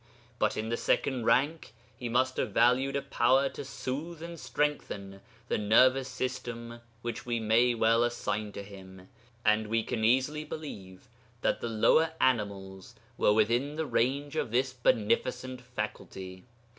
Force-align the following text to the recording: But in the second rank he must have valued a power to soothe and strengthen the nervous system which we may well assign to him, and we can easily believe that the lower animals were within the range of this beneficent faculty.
But 0.39 0.57
in 0.57 0.69
the 0.69 0.77
second 0.77 1.25
rank 1.25 1.73
he 1.95 2.09
must 2.09 2.37
have 2.37 2.53
valued 2.55 2.95
a 2.95 3.03
power 3.03 3.49
to 3.49 3.63
soothe 3.63 4.23
and 4.23 4.39
strengthen 4.39 5.21
the 5.47 5.59
nervous 5.59 6.09
system 6.09 6.79
which 7.03 7.27
we 7.27 7.39
may 7.39 7.75
well 7.75 8.03
assign 8.03 8.51
to 8.53 8.63
him, 8.63 9.09
and 9.45 9.67
we 9.67 9.83
can 9.83 10.03
easily 10.03 10.43
believe 10.43 11.07
that 11.41 11.61
the 11.61 11.69
lower 11.69 12.13
animals 12.19 12.95
were 13.15 13.31
within 13.31 13.75
the 13.75 13.85
range 13.85 14.35
of 14.35 14.49
this 14.49 14.73
beneficent 14.73 15.61
faculty. 15.61 16.45